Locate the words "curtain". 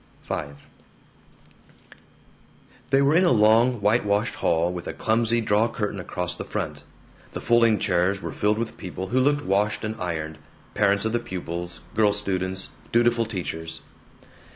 5.67-5.99